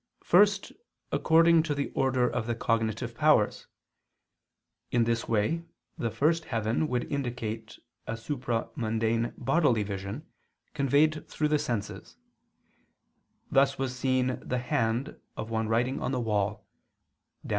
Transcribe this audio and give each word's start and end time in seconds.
First, 0.23 0.71
according 1.11 1.61
to 1.61 1.75
the 1.75 1.91
order 1.91 2.27
of 2.27 2.47
the 2.47 2.55
cognitive 2.55 3.13
powers. 3.13 3.67
In 4.89 5.03
this 5.03 5.27
way 5.29 5.61
the 5.95 6.09
first 6.09 6.45
heaven 6.45 6.87
would 6.87 7.03
indicate 7.11 7.77
a 8.07 8.13
supramundane 8.13 9.35
bodily 9.37 9.83
vision, 9.83 10.25
conveyed 10.73 11.27
through 11.29 11.49
the 11.49 11.59
senses; 11.59 12.17
thus 13.51 13.77
was 13.77 13.95
seen 13.95 14.39
the 14.43 14.57
hand 14.57 15.19
of 15.37 15.51
one 15.51 15.67
writing 15.67 16.01
on 16.01 16.11
the 16.11 16.19
wall 16.19 16.65
(Dan. 17.45 17.49